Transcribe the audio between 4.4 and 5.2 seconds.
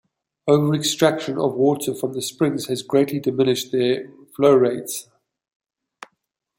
rates.